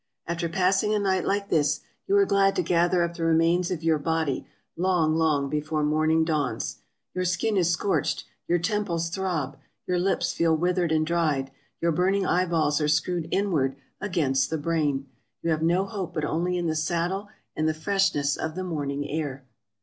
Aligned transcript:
After 0.25 0.49
passing 0.49 0.95
a 0.95 0.99
night 0.99 1.25
like 1.27 1.49
this, 1.49 1.81
you 2.07 2.17
are 2.17 2.25
glad 2.25 2.55
to 2.55 2.63
gather 2.63 3.03
up 3.03 3.13
the 3.15 3.23
remains 3.23 3.69
of 3.69 3.83
your 3.83 3.99
body 3.99 4.47
long, 4.75 5.13
long 5.15 5.47
before 5.47 5.83
morn 5.83 6.09
ing 6.09 6.23
dawns. 6.25 6.77
Your 7.13 7.23
skin 7.23 7.55
is 7.55 7.69
scorched— 7.69 8.23
your 8.47 8.57
temples 8.57 9.09
throb— 9.09 9.57
your 9.87 9.99
lips 9.99 10.33
feel 10.33 10.57
withered 10.57 10.91
and 10.91 11.05
dried— 11.05 11.51
your 11.81 11.91
burning 11.91 12.25
eyeballs 12.25 12.81
are 12.81 12.87
screwed 12.87 13.27
inward 13.29 13.75
against 13.99 14.49
the 14.49 14.57
brain. 14.57 15.07
You 15.43 15.51
have 15.51 15.61
no 15.61 15.85
hope 15.85 16.15
but 16.15 16.25
only 16.25 16.57
in 16.57 16.65
the 16.65 16.73
saddle 16.75 17.29
and 17.55 17.69
the 17.69 17.73
freshness 17.75 18.35
of 18.37 18.55
the 18.55 18.63
morning 18.63 19.07
air. 19.07 19.45